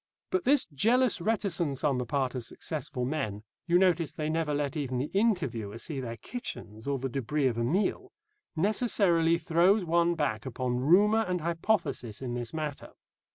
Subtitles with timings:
[0.31, 4.75] But this jealous reticence on the part of successful men you notice they never let
[4.75, 8.11] even the interviewer see their kitchens or the débris of a meal
[8.55, 12.93] necessarily throws one back upon rumour and hypothesis in this matter.